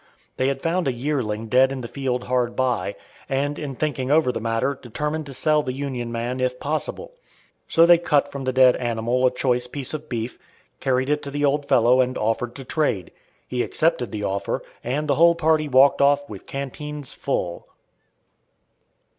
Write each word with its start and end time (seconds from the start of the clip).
They 0.37 0.47
had 0.47 0.63
found 0.63 0.87
a 0.87 0.91
yearling 0.91 1.45
dead 1.47 1.71
in 1.71 1.81
the 1.81 1.87
field 1.87 2.23
hard 2.23 2.55
by, 2.55 2.95
and 3.29 3.59
in 3.59 3.75
thinking 3.75 4.09
over 4.09 4.31
the 4.31 4.39
matter 4.41 4.73
determined 4.81 5.27
to 5.27 5.33
sell 5.35 5.61
the 5.61 5.73
Union 5.75 6.11
man 6.11 6.39
if 6.39 6.59
possible. 6.59 7.11
So 7.67 7.85
they 7.85 7.99
cut 7.99 8.31
from 8.31 8.45
the 8.45 8.51
dead 8.51 8.75
animal 8.77 9.27
a 9.27 9.31
choice 9.31 9.67
piece 9.67 9.93
of 9.93 10.09
beef, 10.09 10.39
carried 10.79 11.11
it 11.11 11.21
to 11.21 11.29
the 11.29 11.45
old 11.45 11.67
fellow 11.67 12.01
and 12.01 12.17
offered 12.17 12.55
to 12.55 12.65
trade. 12.65 13.11
He 13.47 13.61
accepted 13.61 14.11
the 14.11 14.23
offer, 14.23 14.63
and 14.83 15.07
the 15.07 15.13
whole 15.21 15.35
party 15.35 15.67
walked 15.69 16.01
off 16.01 16.27
with 16.27 16.47
canteens 16.47 17.13
full. 17.13 17.67